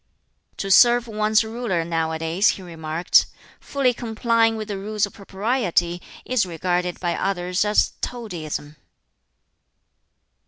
[0.57, 3.27] "To serve one's ruler nowadays," he remarked,
[3.59, 8.77] "fully complying with the Rules of Propriety, is regarded by others as toadyism!"